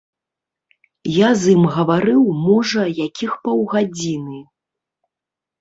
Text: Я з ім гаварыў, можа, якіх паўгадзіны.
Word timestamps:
Я 1.15 1.27
з 1.41 1.53
ім 1.57 1.63
гаварыў, 1.75 2.23
можа, 2.47 2.81
якіх 3.05 3.31
паўгадзіны. 3.47 4.39